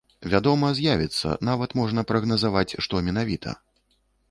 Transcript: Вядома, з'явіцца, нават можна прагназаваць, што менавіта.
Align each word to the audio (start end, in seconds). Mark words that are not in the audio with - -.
Вядома, 0.31 0.71
з'явіцца, 0.79 1.33
нават 1.51 1.77
можна 1.81 2.05
прагназаваць, 2.13 2.77
што 2.87 3.05
менавіта. 3.11 3.57